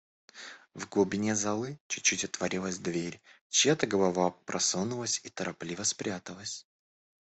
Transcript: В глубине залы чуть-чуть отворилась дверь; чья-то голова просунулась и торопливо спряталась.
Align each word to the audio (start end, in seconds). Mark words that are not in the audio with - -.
В 0.73 0.89
глубине 0.89 1.35
залы 1.35 1.77
чуть-чуть 1.87 2.25
отворилась 2.25 2.79
дверь; 2.79 3.21
чья-то 3.49 3.85
голова 3.85 4.31
просунулась 4.31 5.21
и 5.23 5.29
торопливо 5.29 5.83
спряталась. 5.83 6.65